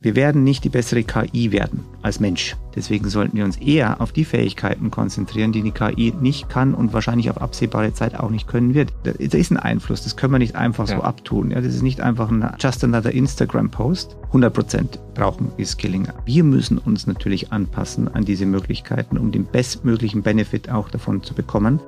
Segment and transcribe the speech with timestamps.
[0.00, 2.54] Wir werden nicht die bessere KI werden als Mensch.
[2.76, 6.92] Deswegen sollten wir uns eher auf die Fähigkeiten konzentrieren, die die KI nicht kann und
[6.92, 8.92] wahrscheinlich auf absehbare Zeit auch nicht können wird.
[9.02, 10.98] Da ist ein Einfluss, das können wir nicht einfach ja.
[10.98, 11.50] so abtun.
[11.50, 14.16] Ja, das ist nicht einfach ein just another Instagram-Post.
[14.32, 16.06] 100% brauchen wir Skilling.
[16.24, 21.34] Wir müssen uns natürlich anpassen an diese Möglichkeiten, um den bestmöglichen Benefit auch davon zu
[21.34, 21.80] bekommen.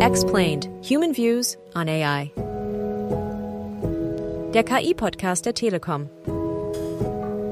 [0.00, 0.70] Explained.
[0.88, 2.32] Human Views on AI
[4.54, 6.08] der KI-Podcast der Telekom.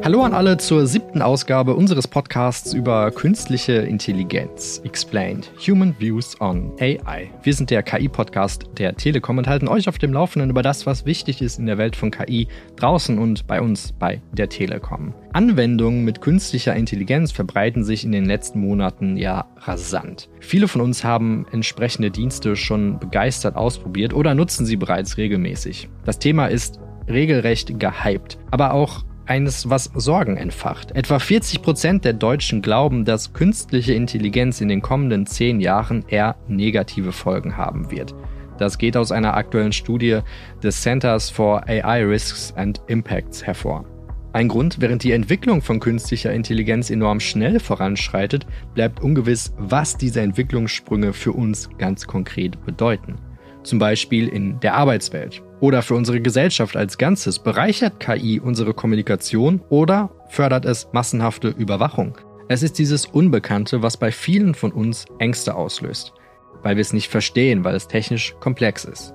[0.02, 4.80] Hallo an alle zur siebten Ausgabe unseres Podcasts über künstliche Intelligenz.
[4.84, 5.52] Explained.
[5.64, 7.30] Human Views on AI.
[7.42, 11.06] Wir sind der KI-Podcast der Telekom und halten euch auf dem Laufenden über das, was
[11.06, 15.14] wichtig ist in der Welt von KI draußen und bei uns bei der Telekom.
[15.32, 20.30] Anwendungen mit künstlicher Intelligenz verbreiten sich in den letzten Monaten ja rasant.
[20.40, 25.88] Viele von uns haben entsprechende Dienste schon begeistert ausprobiert oder nutzen sie bereits regelmäßig.
[26.04, 30.92] Das Thema ist regelrecht gehypt, aber auch eines, was Sorgen entfacht.
[30.92, 36.36] Etwa 40 Prozent der Deutschen glauben, dass künstliche Intelligenz in den kommenden zehn Jahren eher
[36.48, 38.14] negative Folgen haben wird.
[38.58, 40.20] Das geht aus einer aktuellen Studie
[40.62, 43.84] des Centers for AI Risks and Impacts hervor.
[44.32, 50.20] Ein Grund, während die Entwicklung von künstlicher Intelligenz enorm schnell voranschreitet, bleibt ungewiss, was diese
[50.20, 53.16] Entwicklungssprünge für uns ganz konkret bedeuten.
[53.62, 57.38] Zum Beispiel in der Arbeitswelt oder für unsere Gesellschaft als Ganzes?
[57.38, 62.18] Bereichert KI unsere Kommunikation oder fördert es massenhafte Überwachung?
[62.48, 66.14] Es ist dieses Unbekannte, was bei vielen von uns Ängste auslöst,
[66.62, 69.14] weil wir es nicht verstehen, weil es technisch komplex ist.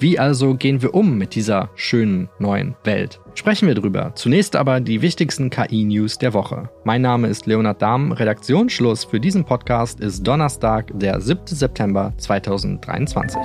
[0.00, 3.20] Wie also gehen wir um mit dieser schönen neuen Welt?
[3.34, 4.12] Sprechen wir drüber.
[4.16, 6.68] Zunächst aber die wichtigsten KI-News der Woche.
[6.84, 8.10] Mein Name ist Leonard Dahm.
[8.10, 11.46] Redaktionsschluss für diesen Podcast ist Donnerstag, der 7.
[11.46, 13.40] September 2023.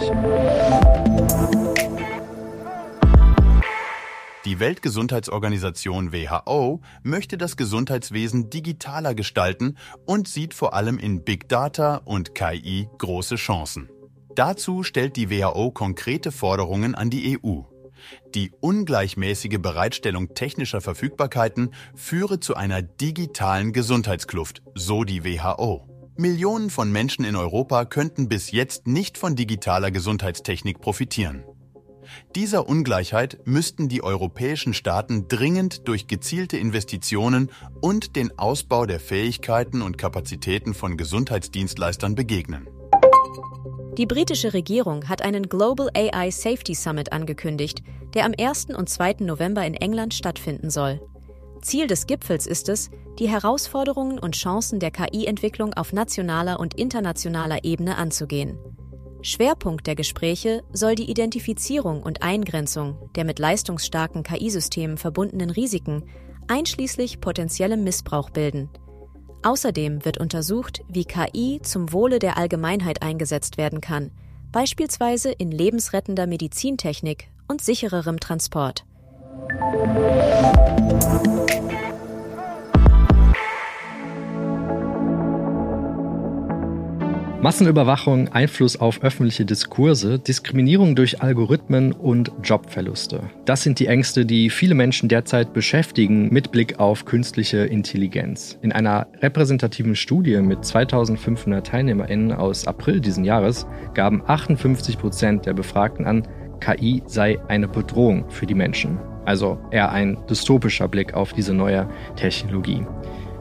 [4.49, 11.97] Die Weltgesundheitsorganisation WHO möchte das Gesundheitswesen digitaler gestalten und sieht vor allem in Big Data
[11.97, 13.89] und KI große Chancen.
[14.33, 17.61] Dazu stellt die WHO konkrete Forderungen an die EU.
[18.33, 25.85] Die ungleichmäßige Bereitstellung technischer Verfügbarkeiten führe zu einer digitalen Gesundheitskluft, so die WHO.
[26.17, 31.43] Millionen von Menschen in Europa könnten bis jetzt nicht von digitaler Gesundheitstechnik profitieren.
[32.35, 39.81] Dieser Ungleichheit müssten die europäischen Staaten dringend durch gezielte Investitionen und den Ausbau der Fähigkeiten
[39.81, 42.67] und Kapazitäten von Gesundheitsdienstleistern begegnen.
[43.97, 47.83] Die britische Regierung hat einen Global AI Safety Summit angekündigt,
[48.13, 48.67] der am 1.
[48.67, 49.17] und 2.
[49.19, 51.01] November in England stattfinden soll.
[51.61, 52.89] Ziel des Gipfels ist es,
[53.19, 58.57] die Herausforderungen und Chancen der KI-Entwicklung auf nationaler und internationaler Ebene anzugehen.
[59.21, 66.03] Schwerpunkt der Gespräche soll die Identifizierung und Eingrenzung der mit leistungsstarken KI-Systemen verbundenen Risiken,
[66.47, 68.69] einschließlich potenziellem Missbrauch bilden.
[69.43, 74.11] Außerdem wird untersucht, wie KI zum Wohle der Allgemeinheit eingesetzt werden kann,
[74.51, 78.85] beispielsweise in lebensrettender Medizintechnik und sichererem Transport.
[87.41, 93.29] Massenüberwachung, Einfluss auf öffentliche Diskurse, Diskriminierung durch Algorithmen und Jobverluste.
[93.45, 98.59] Das sind die Ängste, die viele Menschen derzeit beschäftigen mit Blick auf künstliche Intelligenz.
[98.61, 105.53] In einer repräsentativen Studie mit 2500 TeilnehmerInnen aus April diesen Jahres gaben 58 Prozent der
[105.53, 106.27] Befragten an,
[106.59, 108.99] KI sei eine Bedrohung für die Menschen.
[109.23, 112.85] Also eher ein dystopischer Blick auf diese neue Technologie.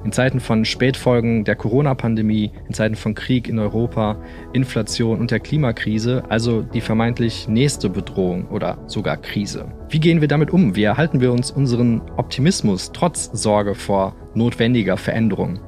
[0.09, 4.17] In Zeiten von Spätfolgen der Corona-Pandemie, in Zeiten von Krieg in Europa,
[4.55, 9.71] Inflation und der Klimakrise, also die vermeintlich nächste Bedrohung oder sogar Krise.
[9.91, 10.75] Wie gehen wir damit um?
[10.75, 15.61] Wie erhalten wir uns unseren Optimismus trotz Sorge vor notwendiger Veränderung?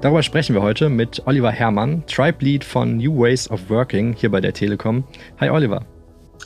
[0.00, 4.32] Darüber sprechen wir heute mit Oliver Herrmann, Tribe Lead von New Ways of Working hier
[4.32, 5.04] bei der Telekom.
[5.38, 5.84] Hi Oliver.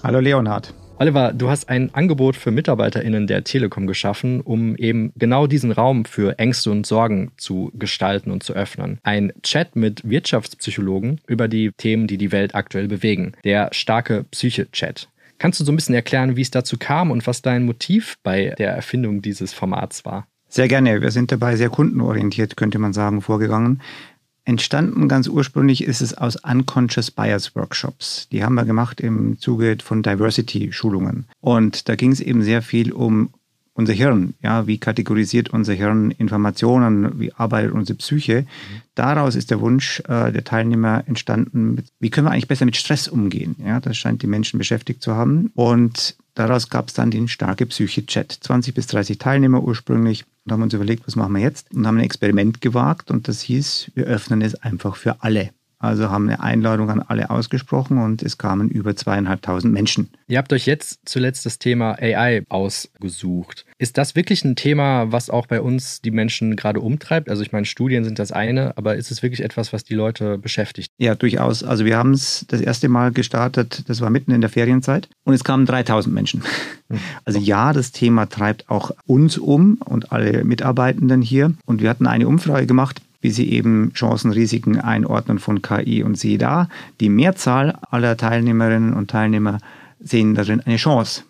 [0.02, 0.74] Hallo Leonhard.
[1.00, 6.04] Oliver, du hast ein Angebot für MitarbeiterInnen der Telekom geschaffen, um eben genau diesen Raum
[6.04, 8.98] für Ängste und Sorgen zu gestalten und zu öffnen.
[9.04, 13.34] Ein Chat mit Wirtschaftspsychologen über die Themen, die die Welt aktuell bewegen.
[13.44, 15.08] Der starke Psyche-Chat.
[15.38, 18.56] Kannst du so ein bisschen erklären, wie es dazu kam und was dein Motiv bei
[18.58, 20.26] der Erfindung dieses Formats war?
[20.48, 21.00] Sehr gerne.
[21.00, 23.82] Wir sind dabei sehr kundenorientiert, könnte man sagen, vorgegangen.
[24.48, 28.28] Entstanden ganz ursprünglich ist es aus Unconscious Bias Workshops.
[28.32, 31.26] Die haben wir gemacht im Zuge von Diversity Schulungen.
[31.42, 33.28] Und da ging es eben sehr viel um
[33.78, 38.44] unser Hirn, ja, wie kategorisiert unser Hirn Informationen, wie arbeitet unsere Psyche.
[38.96, 43.06] Daraus ist der Wunsch äh, der Teilnehmer entstanden, wie können wir eigentlich besser mit Stress
[43.06, 43.54] umgehen.
[43.64, 45.52] Ja, das scheint die Menschen beschäftigt zu haben.
[45.54, 48.32] Und daraus gab es dann den starke Psyche-Chat.
[48.40, 50.24] 20 bis 30 Teilnehmer ursprünglich.
[50.44, 51.72] Und haben uns überlegt, was machen wir jetzt?
[51.72, 55.50] Und haben ein Experiment gewagt und das hieß, wir öffnen es einfach für alle.
[55.80, 60.08] Also haben eine Einladung an alle ausgesprochen und es kamen über zweieinhalbtausend Menschen.
[60.26, 63.64] Ihr habt euch jetzt zuletzt das Thema AI ausgesucht.
[63.78, 67.30] Ist das wirklich ein Thema, was auch bei uns die Menschen gerade umtreibt?
[67.30, 70.36] Also ich meine, Studien sind das eine, aber ist es wirklich etwas, was die Leute
[70.36, 70.90] beschäftigt?
[70.98, 71.62] Ja, durchaus.
[71.62, 75.34] Also wir haben es das erste Mal gestartet, das war mitten in der Ferienzeit und
[75.34, 76.42] es kamen 3000 Menschen.
[76.90, 76.98] Hm.
[77.24, 81.52] Also ja, das Thema treibt auch uns um und alle Mitarbeitenden hier.
[81.66, 86.02] Und wir hatten eine Umfrage gemacht, wie sie eben Chancen, Risiken einordnen von KI.
[86.02, 86.68] Und siehe da,
[87.00, 89.58] die Mehrzahl aller Teilnehmerinnen und Teilnehmer
[90.00, 91.22] sehen darin eine Chance.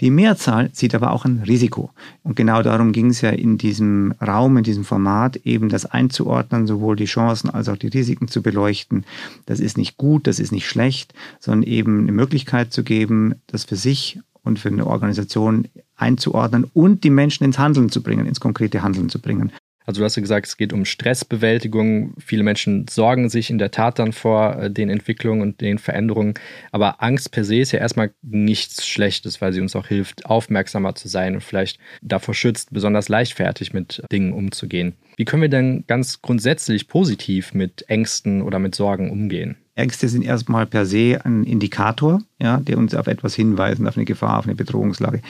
[0.00, 1.90] Die Mehrzahl sieht aber auch ein Risiko.
[2.22, 6.66] Und genau darum ging es ja in diesem Raum, in diesem Format, eben das einzuordnen,
[6.66, 9.04] sowohl die Chancen als auch die Risiken zu beleuchten.
[9.46, 13.64] Das ist nicht gut, das ist nicht schlecht, sondern eben eine Möglichkeit zu geben, das
[13.64, 15.66] für sich und für eine Organisation
[15.96, 19.52] einzuordnen und die Menschen ins Handeln zu bringen, ins konkrete Handeln zu bringen.
[19.90, 22.14] Also du hast ja gesagt, es geht um Stressbewältigung.
[22.16, 26.34] Viele Menschen sorgen sich in der Tat dann vor äh, den Entwicklungen und den Veränderungen.
[26.70, 30.94] Aber Angst per se ist ja erstmal nichts Schlechtes, weil sie uns auch hilft, aufmerksamer
[30.94, 34.94] zu sein und vielleicht davor schützt, besonders leichtfertig mit Dingen umzugehen.
[35.16, 39.56] Wie können wir denn ganz grundsätzlich positiv mit Ängsten oder mit Sorgen umgehen?
[39.74, 44.04] Ängste sind erstmal per se ein Indikator, ja, der uns auf etwas hinweisen, auf eine
[44.04, 45.20] Gefahr, auf eine Bedrohungslage.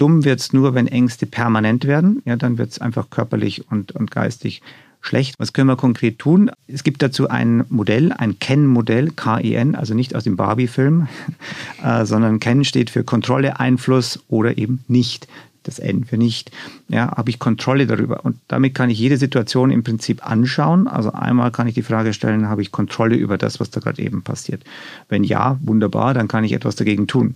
[0.00, 2.22] Dumm wird es nur, wenn Ängste permanent werden.
[2.24, 4.62] Ja, dann wird es einfach körperlich und, und geistig
[5.02, 5.34] schlecht.
[5.38, 6.50] Was können wir konkret tun?
[6.66, 11.08] Es gibt dazu ein Modell, ein KEN-Modell, K-E-N, also nicht aus dem Barbie-Film,
[11.84, 15.28] äh, sondern KEN steht für Kontrolle, Einfluss oder eben nicht.
[15.64, 16.50] Das N für nicht.
[16.88, 18.24] Ja, habe ich Kontrolle darüber.
[18.24, 20.88] Und damit kann ich jede Situation im Prinzip anschauen.
[20.88, 24.00] Also einmal kann ich die Frage stellen, habe ich Kontrolle über das, was da gerade
[24.00, 24.64] eben passiert?
[25.10, 27.34] Wenn ja, wunderbar, dann kann ich etwas dagegen tun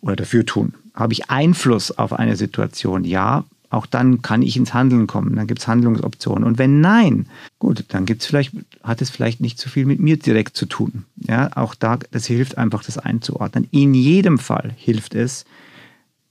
[0.00, 0.74] oder dafür tun.
[0.94, 3.04] Habe ich Einfluss auf eine Situation?
[3.04, 3.44] Ja,
[3.74, 5.34] auch dann kann ich ins Handeln kommen.
[5.34, 6.44] Dann gibt es Handlungsoptionen.
[6.44, 7.26] Und wenn nein,
[7.58, 8.52] gut, dann gibt's vielleicht,
[8.84, 11.04] hat es vielleicht nicht so viel mit mir direkt zu tun.
[11.16, 13.66] Ja, auch da, das hilft einfach, das einzuordnen.
[13.72, 15.44] In jedem Fall hilft es,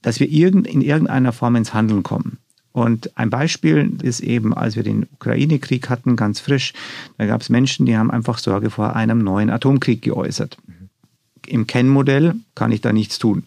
[0.00, 2.38] dass wir irgend, in irgendeiner Form ins Handeln kommen.
[2.72, 6.72] Und ein Beispiel ist eben, als wir den Ukraine-Krieg hatten, ganz frisch,
[7.18, 10.56] da gab es Menschen, die haben einfach Sorge vor einem neuen Atomkrieg geäußert.
[11.46, 13.44] Im Kennmodell kann ich da nichts tun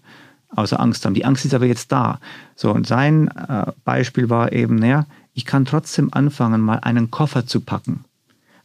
[0.56, 1.14] außer Angst haben.
[1.14, 2.20] Die Angst ist aber jetzt da.
[2.56, 7.46] So, und sein äh, Beispiel war eben, naja, ich kann trotzdem anfangen, mal einen Koffer
[7.46, 8.06] zu packen.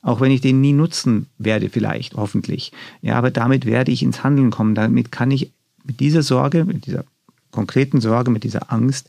[0.01, 2.73] Auch wenn ich den nie nutzen werde, vielleicht, hoffentlich.
[3.03, 4.75] Ja, aber damit werde ich ins Handeln kommen.
[4.75, 5.53] Damit kann ich
[5.85, 7.05] mit dieser Sorge, mit dieser
[7.51, 9.09] konkreten Sorge, mit dieser Angst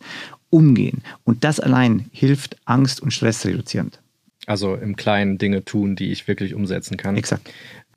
[0.49, 1.01] umgehen.
[1.23, 3.99] Und das allein hilft Angst und Stress reduzierend.
[4.45, 7.15] Also im Kleinen Dinge tun, die ich wirklich umsetzen kann.
[7.15, 7.49] Exakt.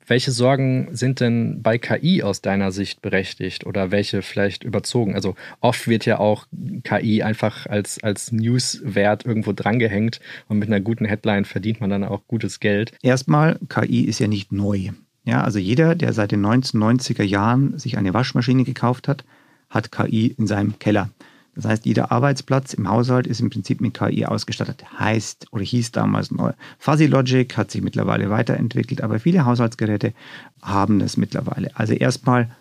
[0.07, 5.15] Welche Sorgen sind denn bei KI aus deiner Sicht berechtigt oder welche vielleicht überzogen?
[5.15, 6.47] Also oft wird ja auch
[6.83, 12.05] KI einfach als, als Newswert irgendwo drangehängt und mit einer guten Headline verdient man dann
[12.05, 12.93] auch gutes Geld.
[13.03, 14.91] Erstmal, KI ist ja nicht neu.
[15.25, 19.25] Ja, also jeder, der seit den 1990er Jahren sich eine Waschmaschine gekauft hat,
[19.69, 21.09] hat KI in seinem Keller.
[21.57, 24.85] Das heißt, jeder Arbeitsplatz im Haushalt ist im Prinzip mit KI ausgestattet.
[24.99, 26.51] Heißt oder hieß damals neu.
[26.77, 30.13] Fuzzy Logic hat sich mittlerweile weiterentwickelt, aber viele Haushaltsgeräte
[30.61, 31.71] haben das mittlerweile.
[31.73, 32.51] Also erstmal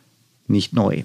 [0.49, 1.03] nicht neu.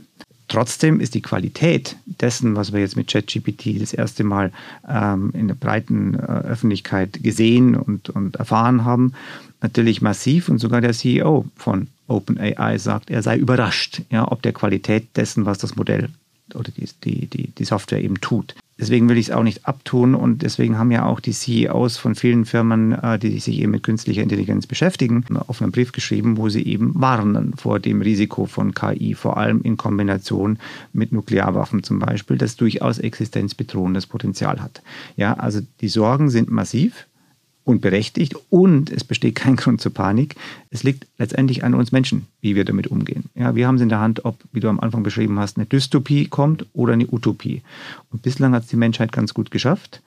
[0.48, 4.54] Trotzdem ist die Qualität dessen, was wir jetzt mit ChatGPT das erste Mal
[4.88, 9.14] ähm, in der breiten äh, Öffentlichkeit gesehen und, und erfahren haben,
[9.62, 10.48] natürlich massiv.
[10.48, 15.46] Und sogar der CEO von OpenAI sagt, er sei überrascht, ja, ob der Qualität dessen,
[15.46, 16.10] was das Modell
[16.56, 18.56] oder die, die, die, die Software eben tut.
[18.82, 22.16] Deswegen will ich es auch nicht abtun und deswegen haben ja auch die CEOs von
[22.16, 26.50] vielen Firmen, äh, die sich eben mit künstlicher Intelligenz beschäftigen, auf einen Brief geschrieben, wo
[26.50, 30.58] sie eben warnen vor dem Risiko von KI, vor allem in Kombination
[30.94, 34.82] mit Nuklearwaffen zum Beispiel, das durchaus existenzbedrohendes Potenzial hat.
[35.16, 37.06] Ja, also die Sorgen sind massiv
[37.64, 40.36] und berechtigt und es besteht kein Grund zur Panik.
[40.70, 43.26] Es liegt letztendlich an uns Menschen, wie wir damit umgehen.
[43.36, 45.66] Ja, wir haben es in der Hand, ob, wie du am Anfang beschrieben hast, eine
[45.66, 47.62] Dystopie kommt oder eine Utopie.
[48.12, 50.02] Und bislang hat es die Menschheit ganz gut geschafft,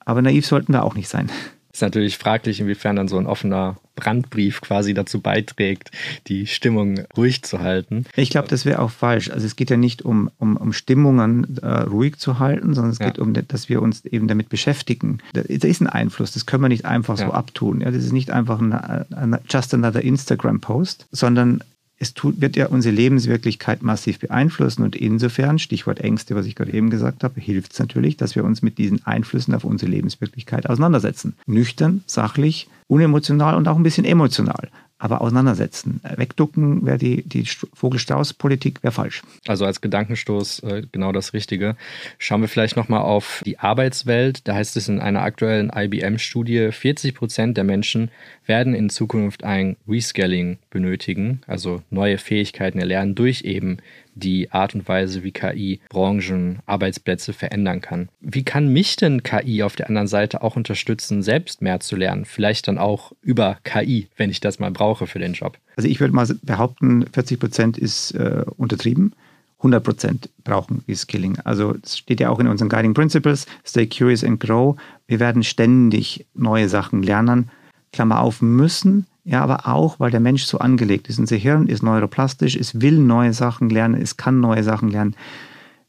[0.00, 1.30] aber naiv sollten wir auch nicht sein.
[1.78, 5.92] Ist natürlich fraglich, inwiefern dann so ein offener Brandbrief quasi dazu beiträgt,
[6.26, 8.04] die Stimmung ruhig zu halten.
[8.16, 9.30] Ich glaube, das wäre auch falsch.
[9.30, 12.98] Also es geht ja nicht um, um, um Stimmungen äh, ruhig zu halten, sondern es
[12.98, 13.06] ja.
[13.06, 15.18] geht um, dass wir uns eben damit beschäftigen.
[15.34, 17.26] Da, ist ein Einfluss, das können wir nicht einfach ja.
[17.26, 17.80] so abtun.
[17.82, 21.62] Ja, das ist nicht einfach ein, ein, just another Instagram-Post, sondern
[21.98, 26.72] es tut, wird ja unsere Lebenswirklichkeit massiv beeinflussen und insofern, Stichwort Ängste, was ich gerade
[26.72, 30.68] eben gesagt habe, hilft es natürlich, dass wir uns mit diesen Einflüssen auf unsere Lebenswirklichkeit
[30.68, 31.34] auseinandersetzen.
[31.46, 36.00] Nüchtern, sachlich, unemotional und auch ein bisschen emotional aber auseinandersetzen.
[36.16, 39.22] Wegducken wäre die, die Vogel-Strauß-Politik wäre falsch.
[39.46, 41.76] Also als Gedankenstoß äh, genau das Richtige.
[42.18, 44.46] Schauen wir vielleicht nochmal auf die Arbeitswelt.
[44.48, 48.10] Da heißt es in einer aktuellen IBM-Studie, 40 Prozent der Menschen
[48.46, 53.78] werden in Zukunft ein Rescaling benötigen, also neue Fähigkeiten erlernen durch eben
[54.18, 58.08] die Art und Weise, wie KI Branchen, Arbeitsplätze verändern kann.
[58.20, 62.24] Wie kann mich denn KI auf der anderen Seite auch unterstützen, selbst mehr zu lernen?
[62.24, 65.58] Vielleicht dann auch über KI, wenn ich das mal brauche für den Job.
[65.76, 69.14] Also ich würde mal behaupten, 40 Prozent ist äh, untertrieben.
[69.58, 71.38] 100 Prozent brauchen Reskilling.
[71.40, 74.76] Also es steht ja auch in unseren Guiding Principles, stay curious and grow.
[75.08, 77.50] Wir werden ständig neue Sachen lernen.
[77.92, 81.18] Klammer auf, müssen, ja, aber auch, weil der Mensch so angelegt ist.
[81.18, 85.16] Unser Hirn ist neuroplastisch, es will neue Sachen lernen, es kann neue Sachen lernen.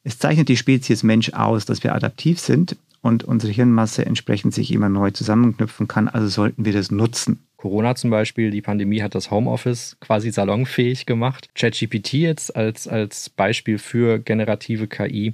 [0.04, 4.74] Es zeichnet die Spezies Mensch aus, dass wir adaptiv sind und unsere Hirnmasse entsprechend sich
[4.74, 6.10] immer neu zusammenknüpfen kann.
[6.10, 7.48] Also sollten wir das nutzen.
[7.60, 11.50] Corona zum Beispiel, die Pandemie hat das Homeoffice quasi salonfähig gemacht.
[11.56, 15.34] ChatGPT jetzt als, als Beispiel für generative KI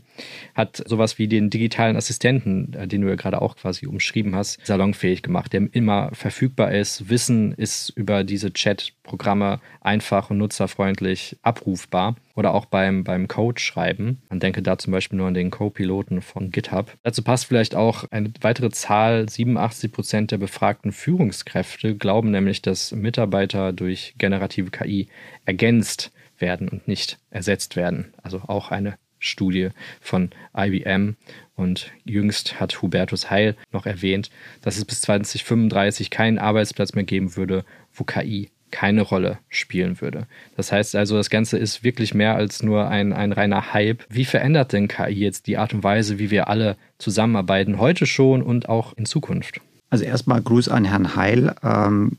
[0.55, 4.59] hat sowas wie den digitalen Assistenten, äh, den du ja gerade auch quasi umschrieben hast,
[4.65, 7.11] salonfähig gemacht, der immer verfügbar ist.
[7.11, 14.21] Wissen ist über diese Chat-Programme einfach und nutzerfreundlich abrufbar oder auch beim, beim Code schreiben.
[14.29, 16.91] Man denke da zum Beispiel nur an den Co-Piloten von GitHub.
[17.03, 19.27] Dazu passt vielleicht auch eine weitere Zahl.
[19.29, 25.07] 87 Prozent der befragten Führungskräfte glauben nämlich, dass Mitarbeiter durch generative KI
[25.45, 28.13] ergänzt werden und nicht ersetzt werden.
[28.21, 29.69] Also auch eine Studie
[30.01, 31.15] von IBM.
[31.55, 34.29] Und jüngst hat Hubertus Heil noch erwähnt,
[34.61, 37.63] dass es bis 2035 keinen Arbeitsplatz mehr geben würde,
[37.93, 40.27] wo KI keine Rolle spielen würde.
[40.57, 44.03] Das heißt also, das Ganze ist wirklich mehr als nur ein, ein reiner Hype.
[44.09, 48.41] Wie verändert denn KI jetzt die Art und Weise, wie wir alle zusammenarbeiten, heute schon
[48.41, 49.61] und auch in Zukunft?
[49.89, 51.55] Also erstmal Gruß an Herrn Heil.
[51.63, 52.17] Ähm,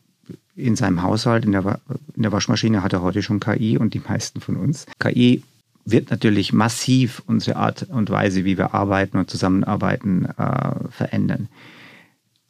[0.57, 1.81] in seinem Haushalt, in der,
[2.15, 4.87] in der Waschmaschine hat er heute schon KI und die meisten von uns.
[4.99, 5.43] KI
[5.85, 11.49] wird natürlich massiv unsere Art und Weise, wie wir arbeiten und zusammenarbeiten, äh, verändern.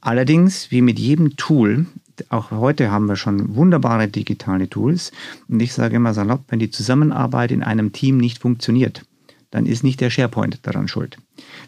[0.00, 1.86] Allerdings, wie mit jedem Tool,
[2.30, 5.12] auch heute haben wir schon wunderbare digitale Tools.
[5.48, 9.04] Und ich sage immer salopp, wenn die Zusammenarbeit in einem Team nicht funktioniert,
[9.50, 11.18] dann ist nicht der SharePoint daran schuld.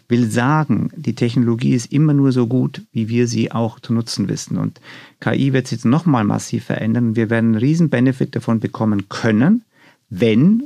[0.07, 4.27] Will sagen, die Technologie ist immer nur so gut, wie wir sie auch zu nutzen
[4.29, 4.57] wissen.
[4.57, 4.79] Und
[5.19, 7.15] KI wird sich jetzt nochmal massiv verändern.
[7.15, 9.63] Wir werden einen riesen Benefit davon bekommen können,
[10.09, 10.63] wenn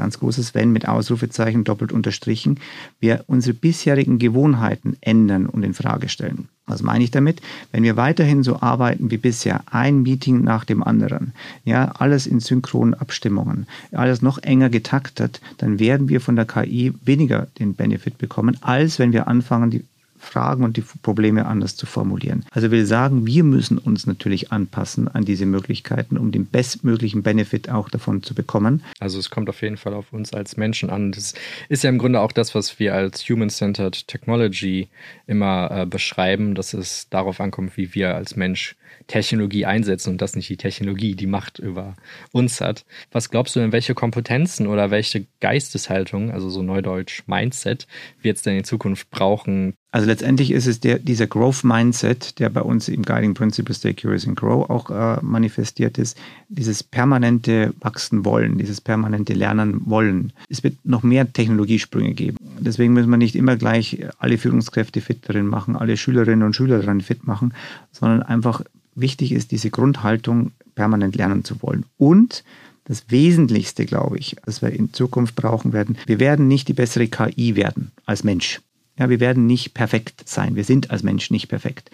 [0.00, 2.58] ganz großes Wenn mit Ausrufezeichen doppelt unterstrichen,
[3.00, 6.48] wir unsere bisherigen Gewohnheiten ändern und in Frage stellen.
[6.66, 7.42] Was meine ich damit?
[7.70, 12.40] Wenn wir weiterhin so arbeiten wie bisher, ein Meeting nach dem anderen, ja, alles in
[12.40, 18.16] synchronen Abstimmungen, alles noch enger getaktet, dann werden wir von der KI weniger den Benefit
[18.16, 19.84] bekommen, als wenn wir anfangen, die
[20.20, 22.44] Fragen und die Probleme anders zu formulieren.
[22.50, 27.70] Also will sagen, wir müssen uns natürlich anpassen an diese Möglichkeiten, um den bestmöglichen Benefit
[27.70, 28.82] auch davon zu bekommen.
[28.98, 31.12] Also es kommt auf jeden Fall auf uns als Menschen an.
[31.12, 31.34] Das
[31.68, 34.88] ist ja im Grunde auch das, was wir als Human-Centered Technology
[35.26, 40.36] immer äh, beschreiben, dass es darauf ankommt, wie wir als Mensch Technologie einsetzen und dass
[40.36, 41.96] nicht die Technologie die Macht über
[42.32, 42.84] uns hat.
[43.10, 47.86] Was glaubst du denn, welche Kompetenzen oder welche Geisteshaltung, also so neudeutsch Mindset,
[48.20, 49.74] wir jetzt denn in Zukunft brauchen?
[49.92, 53.92] Also letztendlich ist es der, dieser Growth Mindset, der bei uns im Guiding Principle Stay
[53.92, 56.16] Curious and Grow auch äh, manifestiert ist,
[56.48, 60.32] dieses permanente Wachsen wollen, dieses permanente Lernen wollen.
[60.48, 62.36] Es wird noch mehr Technologiesprünge geben.
[62.60, 66.78] Deswegen müssen wir nicht immer gleich alle Führungskräfte fit darin machen, alle Schülerinnen und Schüler
[66.78, 67.52] daran fit machen,
[67.90, 68.62] sondern einfach
[68.94, 71.84] wichtig ist, diese Grundhaltung permanent lernen zu wollen.
[71.98, 72.44] Und
[72.84, 77.08] das Wesentlichste, glaube ich, was wir in Zukunft brauchen werden, wir werden nicht die bessere
[77.08, 78.60] KI werden als Mensch.
[79.00, 80.56] Ja, wir werden nicht perfekt sein.
[80.56, 81.90] Wir sind als Mensch nicht perfekt.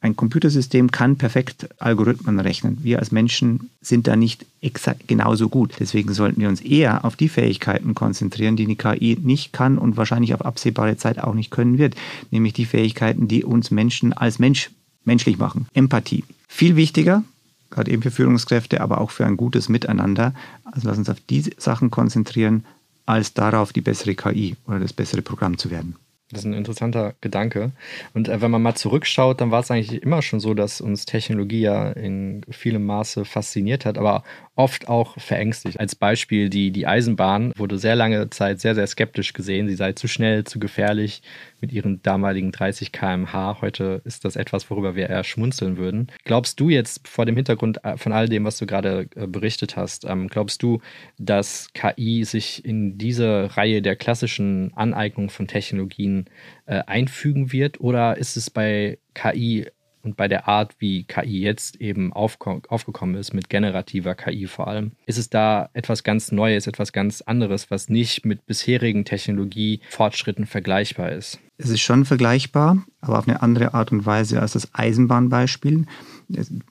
[0.00, 2.78] Ein Computersystem kann perfekt Algorithmen rechnen.
[2.82, 5.74] Wir als Menschen sind da nicht exakt genauso gut.
[5.80, 9.98] Deswegen sollten wir uns eher auf die Fähigkeiten konzentrieren, die die KI nicht kann und
[9.98, 11.94] wahrscheinlich auf absehbare Zeit auch nicht können wird.
[12.30, 14.70] Nämlich die Fähigkeiten, die uns Menschen als Mensch
[15.04, 15.66] menschlich machen.
[15.74, 16.24] Empathie.
[16.48, 17.22] Viel wichtiger,
[17.68, 20.32] gerade eben für Führungskräfte, aber auch für ein gutes Miteinander.
[20.64, 22.64] Also lass uns auf diese Sachen konzentrieren,
[23.04, 25.96] als darauf die bessere KI oder das bessere Programm zu werden.
[26.30, 27.70] Das ist ein interessanter Gedanke.
[28.12, 31.04] Und äh, wenn man mal zurückschaut, dann war es eigentlich immer schon so, dass uns
[31.04, 34.24] Technologie ja in vielem Maße fasziniert hat, aber
[34.56, 35.78] oft auch verängstigt.
[35.78, 39.68] Als Beispiel die, die Eisenbahn wurde sehr lange Zeit sehr, sehr skeptisch gesehen.
[39.68, 41.22] Sie sei zu schnell, zu gefährlich.
[41.66, 43.60] Mit ihren damaligen 30 km/h.
[43.60, 46.06] Heute ist das etwas, worüber wir eher schmunzeln würden.
[46.24, 49.76] Glaubst du jetzt vor dem Hintergrund äh, von all dem, was du gerade äh, berichtet
[49.76, 50.80] hast, ähm, glaubst du,
[51.18, 56.26] dass KI sich in diese Reihe der klassischen Aneignung von Technologien
[56.66, 57.80] äh, einfügen wird?
[57.80, 59.66] Oder ist es bei KI
[60.06, 64.92] und bei der Art, wie KI jetzt eben aufgekommen ist, mit generativer KI vor allem,
[65.04, 71.10] ist es da etwas ganz Neues, etwas ganz anderes, was nicht mit bisherigen Technologiefortschritten vergleichbar
[71.10, 71.40] ist.
[71.58, 75.86] Es ist schon vergleichbar, aber auf eine andere Art und Weise als das Eisenbahnbeispiel.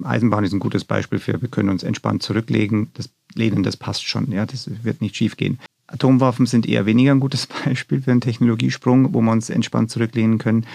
[0.01, 4.07] Eisenbahn ist ein gutes Beispiel für, wir können uns entspannt zurücklegen, das Lehnen, das passt
[4.07, 5.59] schon, ja, das wird nicht schief gehen.
[5.87, 10.37] Atomwaffen sind eher weniger ein gutes Beispiel für einen Technologiesprung, wo wir uns entspannt zurücklehnen
[10.37, 10.65] können.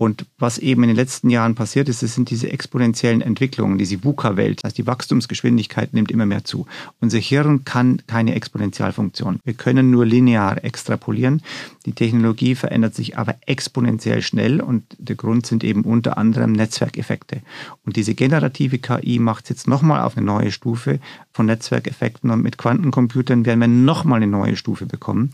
[0.00, 4.02] Und was eben in den letzten Jahren passiert ist, das sind diese exponentiellen Entwicklungen, diese
[4.02, 4.60] VUCA-Welt.
[4.64, 6.64] Also die Wachstumsgeschwindigkeit nimmt immer mehr zu.
[7.02, 9.40] Unser Hirn kann keine Exponentialfunktion.
[9.44, 11.42] Wir können nur linear extrapolieren.
[11.84, 17.42] Die Technologie verändert sich aber exponentiell schnell und der Grund sind eben unter anderem Netzwerkeffekte.
[17.84, 20.98] Und diese generative KI macht es jetzt nochmal auf eine neue Stufe
[21.30, 25.30] von Netzwerkeffekten und mit Quantencomputern werden wir nochmal eine neue Stufe bekommen.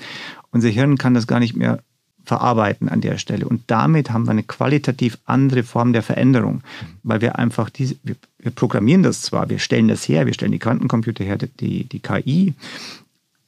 [0.51, 1.85] Unser Hirn kann das gar nicht mehr
[2.27, 3.47] verarbeiten an der Stelle.
[3.47, 6.63] Und damit haben wir eine qualitativ andere Form der Veränderung,
[7.03, 10.53] weil wir einfach diese, wir, wir programmieren das zwar, wir stellen das her, wir stellen
[10.53, 12.55] die Quantencomputer her, die, die KI,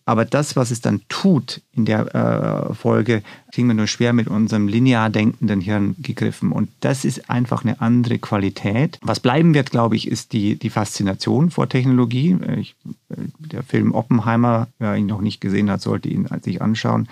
[0.08, 3.22] aber das, was es dann tut in der äh, Folge,
[3.52, 6.50] kriegen wir nur schwer mit unserem linear denkenden Hirn gegriffen.
[6.50, 8.98] Und das ist einfach eine andere Qualität.
[9.02, 12.38] Was bleiben wird, glaube ich, ist die, die Faszination vor Technologie.
[12.56, 12.74] Ich,
[13.38, 17.06] der Film Oppenheimer, wer ihn noch nicht gesehen hat, sollte ihn sich anschauen.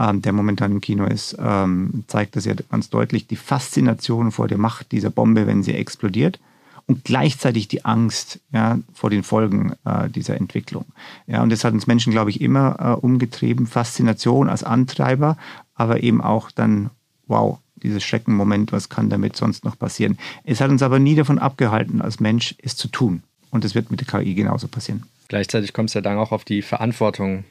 [0.00, 3.26] Ähm, der momentan im Kino ist, ähm, zeigt das ja ganz deutlich.
[3.26, 6.40] Die Faszination vor der Macht dieser Bombe, wenn sie explodiert
[6.88, 10.86] und gleichzeitig die Angst ja, vor den Folgen äh, dieser Entwicklung.
[11.26, 13.66] Ja, und das hat uns Menschen, glaube ich, immer äh, umgetrieben.
[13.66, 15.36] Faszination als Antreiber,
[15.74, 16.90] aber eben auch dann,
[17.26, 20.18] wow, dieses Schreckenmoment, was kann damit sonst noch passieren.
[20.44, 23.22] Es hat uns aber nie davon abgehalten, als Mensch es zu tun.
[23.50, 25.04] Und das wird mit der KI genauso passieren.
[25.28, 27.44] Gleichzeitig kommt es ja dann auch auf die Verantwortung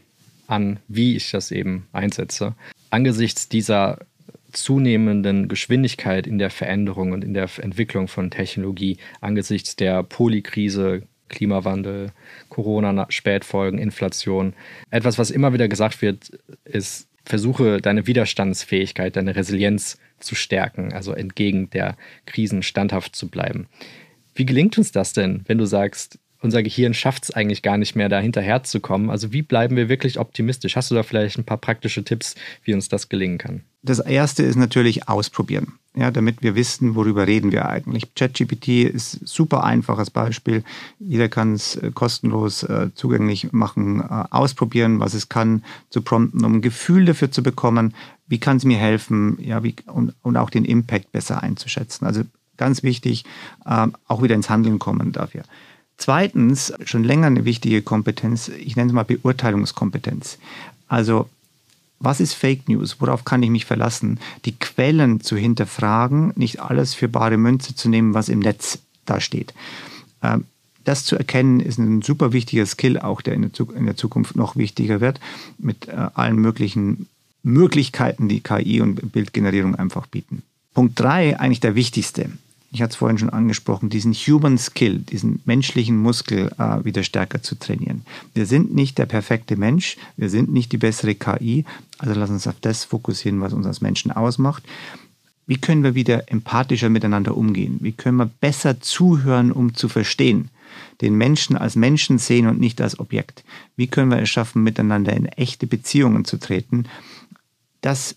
[0.48, 2.56] an, wie ich das eben einsetze.
[2.90, 4.00] Angesichts dieser
[4.52, 12.12] zunehmenden Geschwindigkeit in der Veränderung und in der Entwicklung von Technologie angesichts der Polykrise, Klimawandel,
[12.50, 14.54] Corona-Spätfolgen, Inflation.
[14.90, 16.32] Etwas, was immer wieder gesagt wird,
[16.66, 23.68] ist, versuche deine Widerstandsfähigkeit, deine Resilienz zu stärken, also entgegen der Krisen standhaft zu bleiben.
[24.34, 27.96] Wie gelingt uns das denn, wenn du sagst, unser Gehirn schafft es eigentlich gar nicht
[27.96, 29.10] mehr, da hinterherzukommen?
[29.10, 30.76] Also wie bleiben wir wirklich optimistisch?
[30.76, 33.62] Hast du da vielleicht ein paar praktische Tipps, wie uns das gelingen kann?
[33.84, 38.14] Das erste ist natürlich ausprobieren, ja, damit wir wissen, worüber reden wir eigentlich.
[38.16, 40.64] ChatGPT ist super einfaches Beispiel.
[41.00, 46.44] Jeder kann es äh, kostenlos äh, zugänglich machen, äh, ausprobieren, was es kann, zu prompten,
[46.44, 47.94] um ein Gefühl dafür zu bekommen,
[48.28, 52.06] wie kann es mir helfen, ja, wie, und, und auch den Impact besser einzuschätzen.
[52.06, 52.24] Also
[52.58, 53.24] ganz wichtig,
[53.66, 55.44] äh, auch wieder ins Handeln kommen dafür.
[55.98, 60.38] Zweitens, schon länger eine wichtige Kompetenz, ich nenne es mal Beurteilungskompetenz.
[60.88, 61.28] Also
[62.00, 62.98] was ist Fake News?
[63.00, 64.20] Worauf kann ich mich verlassen?
[64.46, 69.20] Die Quellen zu hinterfragen, nicht alles für bare Münze zu nehmen, was im Netz da
[69.20, 69.54] steht.
[70.22, 70.46] Ähm,
[70.84, 73.52] das zu erkennen ist ein super wichtiger Skill, auch der in
[73.86, 75.20] der Zukunft noch wichtiger wird,
[75.58, 77.08] mit äh, allen möglichen
[77.44, 80.44] Möglichkeiten, die KI und Bildgenerierung einfach bieten.
[80.74, 82.30] Punkt drei, eigentlich der wichtigste
[82.72, 87.42] ich hatte es vorhin schon angesprochen, diesen Human Skill, diesen menschlichen Muskel äh, wieder stärker
[87.42, 88.04] zu trainieren.
[88.34, 91.66] Wir sind nicht der perfekte Mensch, wir sind nicht die bessere KI,
[91.98, 94.64] also lass uns auf das fokussieren, was uns als Menschen ausmacht.
[95.46, 97.78] Wie können wir wieder empathischer miteinander umgehen?
[97.80, 100.50] Wie können wir besser zuhören, um zu verstehen?
[101.00, 103.46] Den Menschen als Menschen sehen und nicht als Objekt.
[103.78, 106.86] Wie können wir es schaffen, miteinander in echte Beziehungen zu treten?
[107.80, 108.16] Das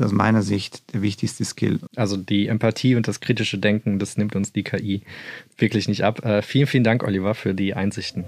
[0.00, 1.80] aus meiner Sicht der wichtigste Skill.
[1.96, 5.02] Also die Empathie und das kritische Denken, das nimmt uns die KI
[5.56, 6.24] wirklich nicht ab.
[6.24, 8.24] Äh, vielen, vielen Dank, Oliver, für die Einsichten.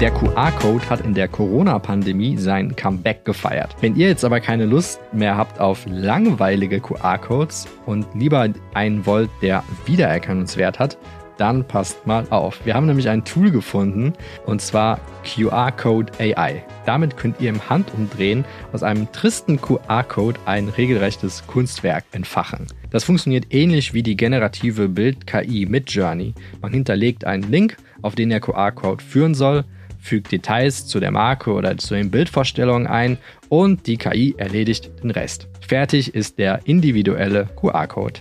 [0.00, 3.76] Der QR-Code hat in der Corona-Pandemie sein Comeback gefeiert.
[3.82, 9.28] Wenn ihr jetzt aber keine Lust mehr habt auf langweilige QR-Codes und lieber einen wollt,
[9.42, 10.96] der Wiedererkennungswert hat,
[11.40, 12.64] dann passt mal auf.
[12.64, 14.12] Wir haben nämlich ein Tool gefunden
[14.46, 16.62] und zwar QR Code AI.
[16.84, 22.66] Damit könnt ihr im Handumdrehen aus einem tristen QR-Code ein regelrechtes Kunstwerk entfachen.
[22.90, 26.34] Das funktioniert ähnlich wie die generative Bild-KI mit Journey.
[26.60, 29.64] Man hinterlegt einen Link, auf den der QR-Code führen soll,
[30.00, 35.10] fügt Details zu der Marke oder zu den Bildvorstellungen ein und die KI erledigt den
[35.10, 35.48] Rest.
[35.60, 38.20] Fertig ist der individuelle QR-Code.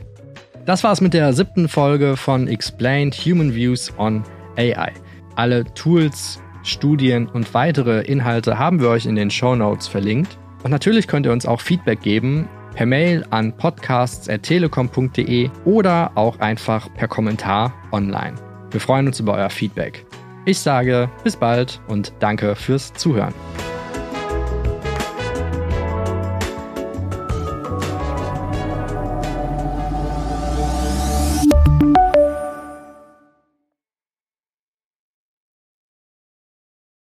[0.65, 4.24] Das war's mit der siebten Folge von Explained Human Views on
[4.58, 4.91] AI.
[5.36, 10.38] Alle Tools, Studien und weitere Inhalte haben wir euch in den Show Notes verlinkt.
[10.63, 16.93] Und natürlich könnt ihr uns auch Feedback geben per Mail an podcasts.telekom.de oder auch einfach
[16.93, 18.36] per Kommentar online.
[18.72, 20.06] Wir freuen uns über euer Feedback.
[20.45, 23.34] Ich sage bis bald und danke fürs Zuhören.